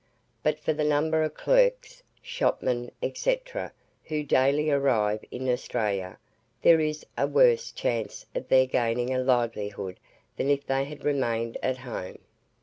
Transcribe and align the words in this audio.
But 0.41 0.59
for 0.59 0.73
the 0.73 0.83
number 0.83 1.21
of 1.21 1.35
clerks, 1.35 2.01
shopmen, 2.23 2.89
&c., 3.13 3.39
who 4.05 4.23
daily 4.23 4.71
arrive 4.71 5.23
in 5.29 5.47
Australia, 5.47 6.17
there 6.63 6.79
is 6.79 7.05
a 7.19 7.27
worse 7.27 7.71
chance 7.71 8.25
of 8.33 8.47
their 8.47 8.65
gaining 8.65 9.13
a 9.13 9.19
livelihood 9.19 9.99
than 10.37 10.49
if 10.49 10.65
they 10.65 10.85
had 10.85 11.05
remained 11.05 11.59
at 11.61 11.77
home. 11.77 12.17